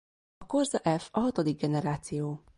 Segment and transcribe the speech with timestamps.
[0.37, 2.43] A Corsa F a hatodik generáció.